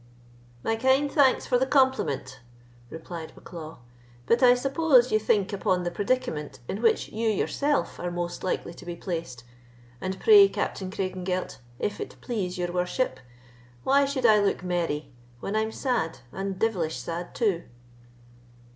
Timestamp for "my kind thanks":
0.63-1.45